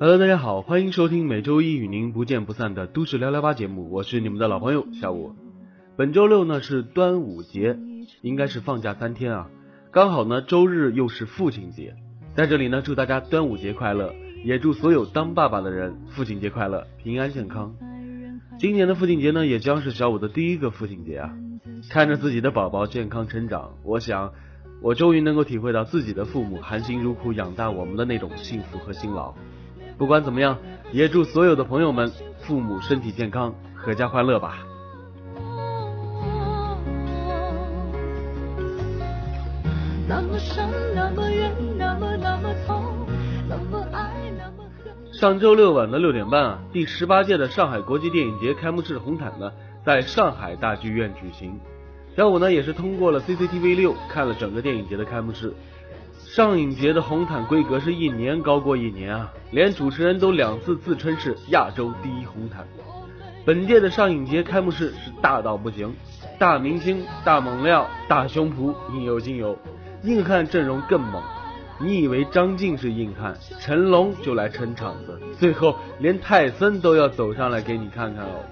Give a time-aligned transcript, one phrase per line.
[0.00, 5.34] Hello，大家好，欢迎收听每周一与您不见不散的都市聊聊吧节目，我是你们的老朋友小五。
[5.96, 7.76] 本周六呢是端午节，
[8.22, 9.50] 应该是放假三天啊，
[9.90, 11.96] 刚好呢周日又是父亲节，
[12.36, 17.74] 在这里呢祝大家端午节快乐，也祝所有当爸爸的人父亲节快乐，平安健康。
[18.56, 21.34] 今年的父亲节呢也将是小五的第一个父亲节啊，
[21.90, 24.32] 看着自己的宝宝健康成长，我想
[24.80, 29.34] 我终于能够体会到自己的父母含辛茹苦养大我们的那种幸福和辛劳。
[29.98, 30.56] 不管怎么样，
[30.92, 33.52] 也祝所有的朋友们父母身体健康，
[33.84, 34.58] 阖家欢乐吧。
[45.12, 49.50] 上周六晚的六点半啊，第十八届的上海国际电影节开幕式红毯呢，
[49.84, 51.58] 在上海大剧院举行。
[52.16, 55.52] 小五呢也是通过了 CCTV 六看了整个电影节的开幕式。
[56.34, 62.66] 上影节的红毯规格是一年高过一年啊，连主持人都两次自称是亚洲第一红毯。
[63.46, 65.96] 本届的上影节开幕式是大到不行，
[66.38, 69.58] 大明星、大猛料、大胸脯应有尽有，
[70.02, 71.22] 硬汉阵容更猛。
[71.80, 78.44] 你以为张晋是硬汉，成龙就来撑场子，最后连泰森都要走上来给你看看哦，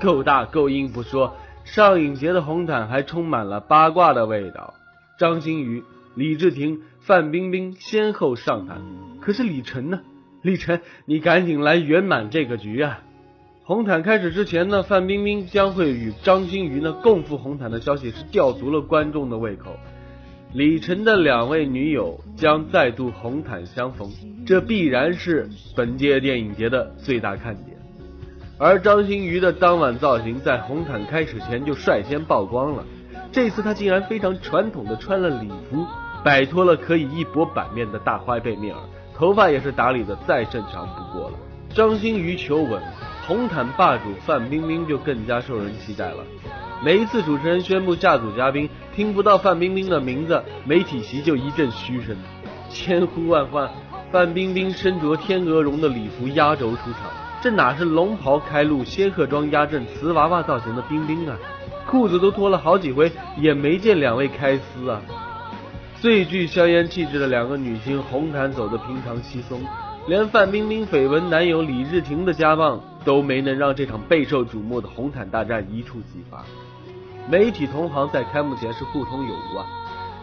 [0.00, 4.72] 够大够硬不说，上影节的红毯还充满了八卦的味道。
[5.18, 5.82] 张馨予。
[6.14, 8.76] 李治廷、范冰冰先后上台，
[9.20, 10.00] 可是李晨呢？
[10.42, 13.00] 李晨，你赶紧来圆满这个局啊！
[13.64, 19.74] 红毯开始之前呢，范冰冰将会与张馨予呢共赴红毯的消息是吊足了观众的胃口。
[20.52, 24.08] 李晨的两位女友将再度红毯相逢，
[24.46, 27.76] 这必然是本届电影节的最大看点。
[28.56, 32.84] 而张馨予的当晚造型在红毯开始前就率先曝光了，
[33.32, 35.84] 这次她竟然非常传统的穿了礼服。
[36.24, 38.80] 摆脱了可以一搏版面的大花贝面儿，
[39.14, 41.36] 头发也是打理的再正常不过了。
[41.74, 42.82] 张馨予求稳，
[43.26, 46.24] 红毯霸主范冰冰就更加受人期待了。
[46.82, 52.16] 每一次主持人宣布下组嘉宾，听不到范冰冰的名字，媒体席就一阵嘘声。
[52.70, 53.68] 千呼万唤，
[54.10, 57.10] 范冰冰身着天鹅绒的礼服压轴出场，
[57.42, 61.36] 这哪是龙袍开路、仙鹤装压阵、瓷娃娃造型的冰冰啊？
[61.86, 65.02] 裤子都脱了好几回，也没见两位开撕啊！
[66.04, 69.62] 最具硝烟气质的两个女星，红毯走得平常稀松，
[70.06, 76.44] 连范冰冰绯闻男友李治廷的家暴都没能让这场备受瞩目的红毯大战一触即发。
[77.26, 79.64] 媒体同行在开幕前是互通有无啊，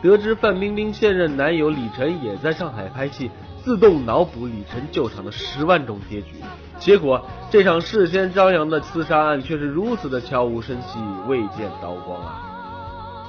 [0.00, 3.28] 得知范冰冰现任男友李晨也在上海拍戏，
[3.64, 6.36] 自动脑补李晨救场的十万种结局。
[6.78, 12.53] 结果这场事先张扬的刺杀案却是如此的悄无声息，未见刀光啊！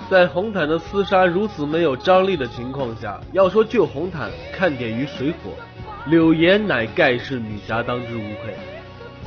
[0.08, 5.52] 在红毯的厮杀如此没有张力的情况下，要说救红毯，看点于水火，
[6.06, 8.54] 柳岩乃盖世女侠，当之无愧。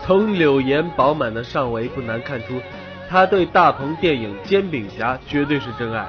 [0.05, 2.61] 从柳岩饱满的上围不难看出，
[3.09, 6.07] 她对大鹏电影《煎饼侠》绝对是真爱。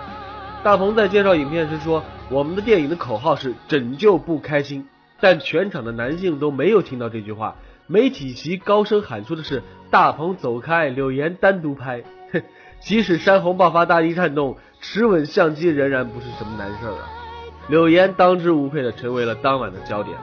[0.63, 4.87] 大鹏在介绍影片时说：“我们的电影的口号是拯救不开心。”
[5.19, 7.55] 但全场的男性都没有听到这句话，
[7.87, 12.03] 媒体席高声喊出的是：“大鹏走开，柳岩单独拍。
[12.31, 12.43] ”哼
[12.79, 12.81] 哼。
[12.81, 17.09] 即使山洪爆发，大地颤动，持稳相机仍然不是什么难事儿啊！
[17.67, 20.17] 柳岩当之无愧的成为了当晚的焦点。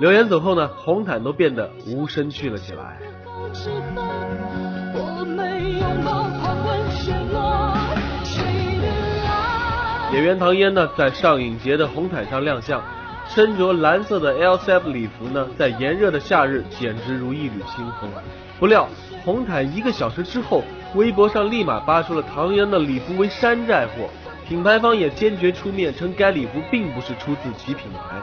[0.00, 2.96] 柳岩走后呢，红毯都变得无声去了起来。
[10.12, 12.82] 演员唐嫣呢，在上影节的红毯上亮相，
[13.26, 18.08] 身着蓝色的 L C F 礼服呢，在炎热的夏日简直如一缕清风。
[18.58, 18.88] 不料
[19.24, 20.62] 红毯一个小时之后。
[20.94, 24.08] 微博上立马扒出了唐嫣的礼服为山寨货，
[24.48, 28.20] 品牌方也坚决出面称该礼服并不是出自其品牌。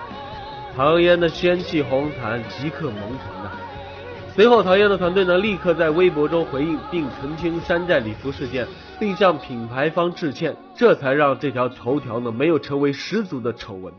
[0.75, 3.51] 唐嫣的仙气红毯即刻蒙尘呐。
[4.33, 8.67] 随后，唐嫣的团队呢立刻在微博中回应并澄清山寨礼服事件，
[9.00, 13.94] 并向品牌方致歉，这才让这条头条呢没有成为十足的丑闻。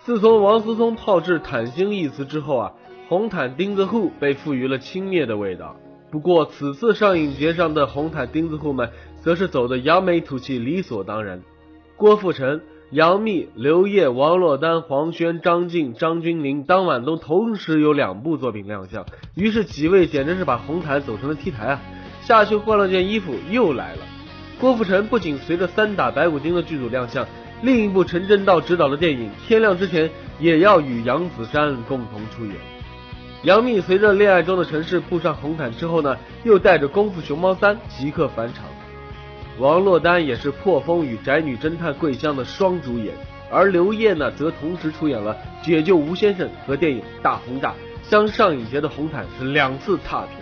[0.00, 2.72] 自从王思聪炮制“坦星”一词之后啊，
[3.08, 5.76] 红毯钉子户被赋予了轻蔑的味道。
[6.12, 8.90] 不过此次上影节上的红毯钉子户们，
[9.22, 11.40] 则是走的扬眉吐气，理所当然。
[11.96, 12.60] 郭富城、
[12.90, 21.80] 杨幂、刘烨、王珞丹、黄轩、张晋、张钧甯当晚都同时有两部作品亮相，于是几位简直是把红毯走成了 T 台啊！
[22.20, 24.02] 下去换了件衣服又来了。
[24.60, 27.26] 郭富城不仅随着三打白骨精的剧组亮相，
[27.62, 30.06] 另一部陈正道执导的电影《天亮之前》
[30.38, 32.54] 也要与杨子姗共同出演。
[33.42, 38.64] 杨幂随着《恋爱中的城市》铺上红毯之后呢，又带着《功夫熊猫三》即刻返场。
[39.58, 43.12] 王珞丹也是破风与宅女侦探桂香的双主演，
[43.50, 47.70] 而刘烨呢，则同时出演了《解救吴先生》和电影《大轰炸》，
[48.08, 50.41] 将上影节的红毯是两次踏平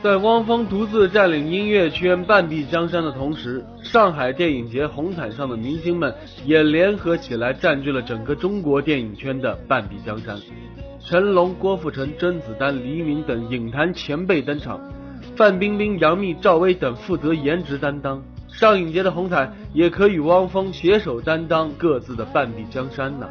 [0.00, 6.14] 在汪峰独自占领音乐圈半壁江山的同时，上海电影节红毯上的明星们
[6.44, 10.36] 也联合起来占据了整个中国电影圈的半壁江山。
[11.00, 14.80] 成龙、郭富城、甄子丹、黎明等影坛前辈登场，
[15.34, 18.22] 范冰冰、杨幂、赵薇等负责颜值担当。
[18.46, 23.28] 上影节的红毯也可与汪峰携手担当各自的半壁江山呢。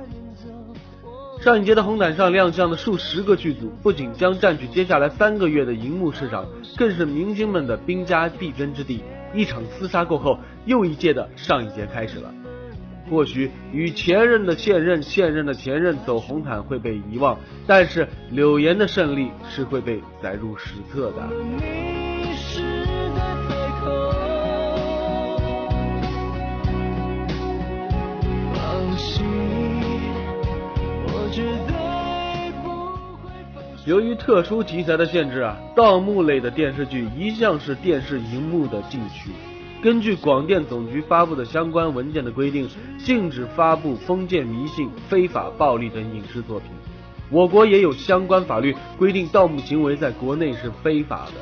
[1.47, 6.45] 上一节的红毯上亮相的数十个剧组，不仅将占据接下来三个月的荧幕市场，
[6.75, 9.01] 更是明星们的兵家必争之地。
[9.33, 12.33] 一场厮杀过后，又一届的上一节开始了。
[13.09, 21.96] 或许与前任的现任、现任的前任走红毯会被遗忘，但是柳岩的胜利是会被载入史册的。
[33.88, 39.30] 由于特殊题材的限制啊，盗墓类的电视剧一向是电视荧幕的禁区。
[39.81, 42.68] 根据广电总局发布的相关文件的规定，
[42.98, 46.69] 禁止发布封建迷信、非法暴力等影视作品。
[47.30, 51.36] 我国也有相关法律规定，盗墓行为在国内是非法的。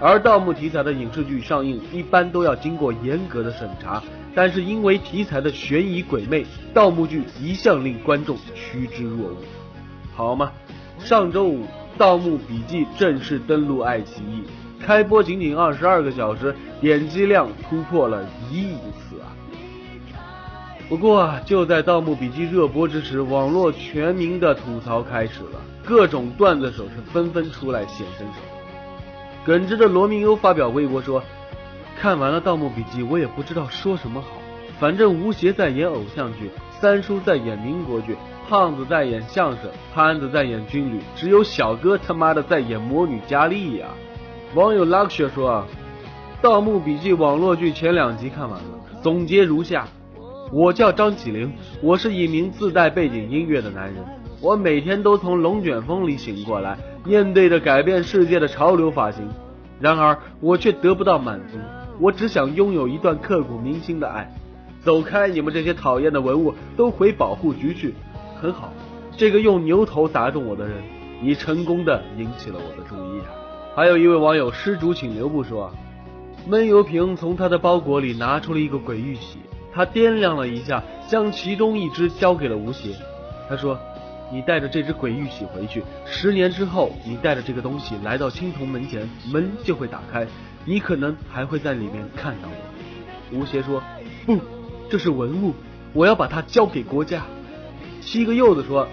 [0.00, 4.00] 而盗墓题材的影视剧上映，一般都要经过严格的审查。
[4.32, 9.38] 但是因为题材的悬疑鬼魅，盗墓剧一向令观众趋之若鹜。
[10.14, 10.52] 好嘛，
[11.00, 11.64] 上周五。
[12.00, 14.42] 《盗墓笔记》正式登陆爱奇艺，
[14.82, 19.28] 开播仅仅二十二个小时，点击量突破了一亿次啊！
[20.88, 28.40] 不过就在《盗墓笔记》热播之时，网络全民的吐槽开始了，各种段子手是纷纷出来显身手。
[29.44, 31.22] 耿直的罗密欧发表微博说
[32.00, 34.28] ：“看完了《盗墓笔记》，我也不知道说什么好，
[34.78, 36.50] 反正吴邪在演偶像剧，
[36.80, 38.16] 三叔在演民国剧。”
[38.50, 43.86] 胖子在演相声，潘子在演军旅，只有小哥他妈的在演魔女佳丽呀！
[44.56, 45.64] 网友 Luxury 说，
[46.42, 48.64] 《盗墓笔记》网络剧前两集看完了，
[49.04, 49.86] 总结如下：
[50.52, 54.04] 我叫张起灵，我是一名自带背景音乐的男人，
[54.40, 59.28] 我每天都从龙卷风里醒过来，面对着改变世界的潮流发型，
[59.78, 61.56] 然而我却得不到满足，
[62.00, 64.28] 我只想拥有一段刻骨铭心的爱。
[64.82, 67.94] 走开，你们这些讨厌的文物，都回保护局去！
[68.40, 68.72] 很好，
[69.18, 70.78] 这个用牛头砸中我的人，
[71.20, 73.28] 你成功的引起了我的注意啊！
[73.76, 75.70] 还有一位网友施主请留步说，
[76.48, 79.38] 闷油瓶从他的包裹里拿出了一个鬼玉玺，
[79.74, 82.94] 他掂量了一下，将其中一只交给了吴邪。
[83.46, 83.78] 他说
[84.32, 90.26] ：“你带着这只鬼玉玺回去，十年之后，你带着这个东西来到青铜门前，门就会打开，
[90.64, 93.82] 你可能还会在里面看到我。”吴邪说
[94.24, 94.38] ：“不，
[94.88, 95.52] 这是文物，
[95.92, 97.22] 我要把它交给国家。”
[98.00, 98.84] 七个柚子说，《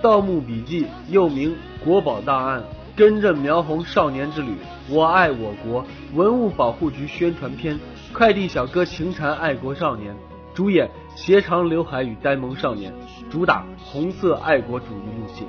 [0.00, 1.50] 盗墓笔记》又名
[1.84, 2.60] 《国宝档案》，
[2.96, 4.54] 根正苗红少年之旅，
[4.88, 5.84] 我爱我国
[6.14, 7.78] 文物保护局宣传片，
[8.12, 10.16] 快递小哥情缠爱国少年，
[10.54, 12.92] 主演斜长刘海与呆萌少年，
[13.28, 15.46] 主打红色爱国主义路线。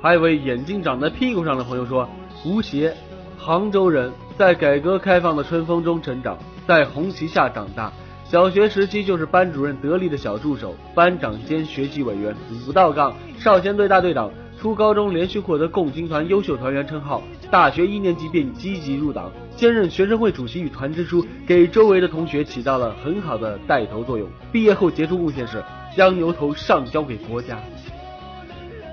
[0.00, 2.08] 还有位眼睛长在屁股上的朋友说，
[2.44, 2.92] 吴邪，
[3.38, 7.92] 杭州人，在改革开放的春风中成长，在红旗下长大。
[8.32, 12.34] 小学时期就是班主任得力的小助手，班长兼学习委员，
[12.66, 14.30] 五道杠，少先队大队长。
[14.58, 24.26] 初高中连续获得共青团优秀团员称号，大学一年级便积极入党，兼任学生会主席与团支书，给周围的同学起到了很好的带头作用。
[24.50, 25.62] 毕业后杰出贡献是
[25.94, 27.58] 将牛头上交给国家。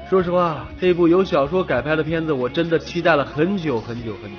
[0.09, 4.37] 说实话，这部由小说改拍的片子，我真的期待了很久很久很久。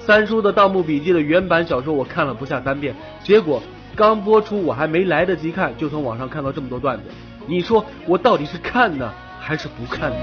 [0.00, 3.62] 三叔的《盗墓笔记》的原版小说我看了不下三遍，结果。
[3.96, 7.04] 刚播出，我还没来得及看，就从网上看到这么多段子。
[7.46, 10.16] 你说我到底是看呢，还是不看呢？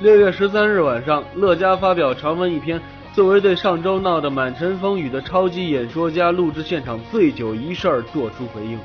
[0.00, 2.80] 六月十三日晚上，乐嘉发表长文一篇，
[3.12, 8.78] 作为对上周闹得满城风雨的超级演说家录制现场醉酒一事儿做出回应。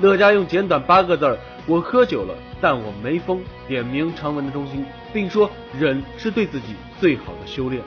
[0.00, 7.82] 乐嘉用简短八个字儿：“我喝酒了，但我没疯”，点明长文的中心，并说忍是对自己最好的修炼。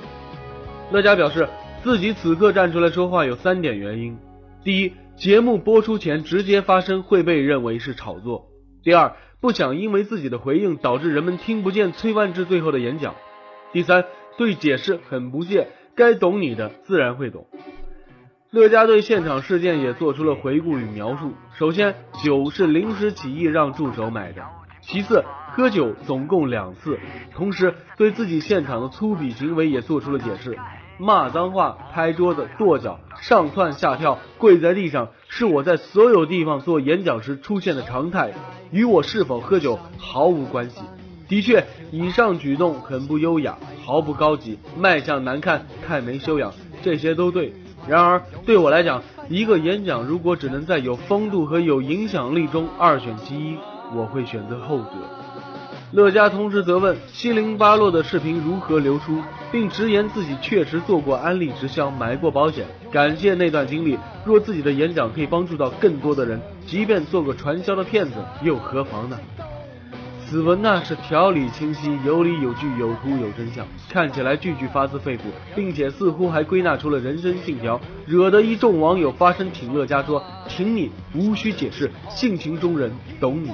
[0.92, 1.48] 乐嘉表示，
[1.84, 4.18] 自己此刻站出来说话有三点原因：
[4.64, 8.48] 第一，节目播出前直接发声会被认为是炒作；
[8.84, 13.16] 第二，不想因为自己的回应导致人们听不见崔万志最后的演讲。
[13.72, 14.06] 第三，
[14.38, 17.46] 对解释很不屑，该懂你的自然会懂。
[18.52, 21.34] 乐嘉对现场事件也做出了回顾与描述。
[21.54, 24.42] 首先，酒是临时起意让助手买的；
[24.82, 26.98] 其次，喝酒总共两次，
[27.36, 30.58] 同时对自己现场的粗鄙行为也做出了解释。
[30.98, 38.34] 骂脏话、拍桌子、跺脚、上蹿下跳、跪在地上，是我在所有地方做演讲时出现的常态，
[38.72, 40.82] 与我是否喝酒毫无关系。
[41.28, 46.52] 的确，以上举动很不优雅，毫不高级，卖相难看，太没修养，
[46.82, 47.54] 这些都对。
[47.90, 53.58] 然而，对我来讲，一个演讲如果只能在有风度和有影响力中二选其一，
[53.96, 54.92] 我会选择后者。
[55.92, 59.20] 乐嘉同时责问七零八落的视频如何流出，
[59.52, 63.98] 并直言自己确实做过安利直销，买过保险，感谢那段经历。
[64.24, 69.18] 若自己的演讲可以帮助到更多的人，即便做个传销的骗子又何妨呢？
[70.30, 75.22] 此文那是条理清晰，有理有据，有图有真相，看起来句句发自肺腑，
[75.56, 83.50] 并且似乎还归纳出了人生信条，惹得一众网友发声挺乐嘉说：“挺你，无需解释，性情中人，懂你。”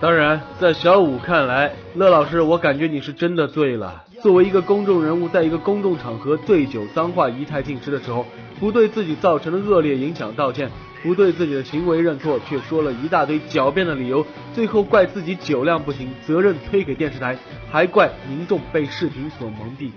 [0.00, 4.04] 当然，在小五看来，乐老师，我感觉你是真的醉了。
[4.22, 8.24] 作为一个公众人物，在一个公众场合醉酒、脏话一太尽失的时候，
[8.60, 10.70] 不对自己造成的恶劣影响道歉，
[11.02, 17.38] 不对自己的行为认错，却说了一大堆狡辩的理由，最后怪自己酒量不行，责任推给电视台，
[17.70, 19.90] 还怪民众被视频所蒙蔽，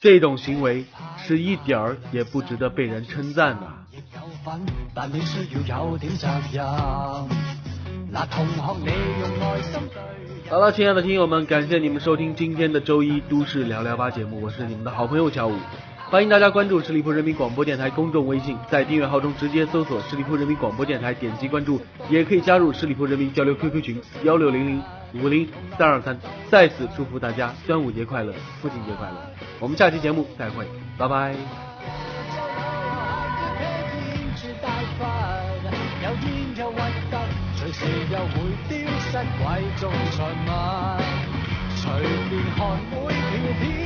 [0.00, 0.84] 这种行为
[1.16, 3.66] 是一点儿也不值得被人称赞的。
[10.48, 15.54] 好了，亲爱的听友们，感谢你们收听今天的周一都市聊聊吧节目，我是你们的好朋友小五，
[16.08, 24.80] 欢迎大家关注十里铺人民广播电台公众微信，在订阅号中直接搜索十里铺人民广播电台，点击关注，也可以加入十里铺人民交流 QQ 群幺六零零
[25.14, 26.16] 五零三二三。
[26.48, 28.32] 再次祝福大家端午节快乐，
[28.62, 29.16] 父亲节快乐，
[29.58, 30.64] 我们下期节目再会，
[30.96, 31.34] 拜拜。
[41.76, 41.92] 随
[42.30, 43.22] 便看每条
[43.60, 43.85] 片